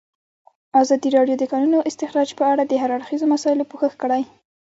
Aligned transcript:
ازادي 0.81 1.09
راډیو 1.17 1.35
د 1.37 1.39
د 1.45 1.49
کانونو 1.51 1.85
استخراج 1.89 2.29
په 2.39 2.43
اړه 2.51 2.63
د 2.65 2.73
هر 2.81 2.89
اړخیزو 2.97 3.25
مسایلو 3.33 3.69
پوښښ 3.71 3.93
کړی. 4.01 4.21